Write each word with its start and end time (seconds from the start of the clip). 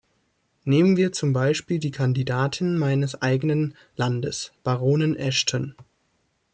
Nehmen 0.63 0.97
wir 0.97 1.11
zum 1.11 1.31
Beispiel 1.31 1.77
die 1.77 1.91
Kandidatin 1.91 2.79
meines 2.79 3.21
eigenen 3.21 3.75
Landes, 3.95 4.51
Baronin 4.63 5.15
Ashton. 5.15 5.75